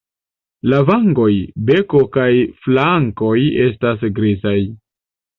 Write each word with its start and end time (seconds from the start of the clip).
La 0.69 0.77
vangoj, 0.85 1.33
beko 1.67 2.01
kaj 2.17 2.25
flankoj 2.67 3.35
estas 3.65 4.07
grizaj. 4.21 4.55